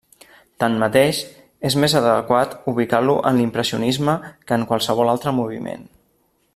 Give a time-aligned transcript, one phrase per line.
[0.61, 1.19] Tanmateix,
[1.69, 5.87] és més adequat ubicar-lo en l'impressionisme que en qualsevol altre moviment.